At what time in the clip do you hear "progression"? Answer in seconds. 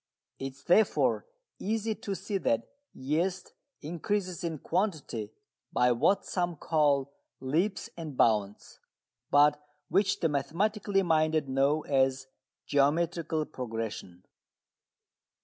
13.45-14.23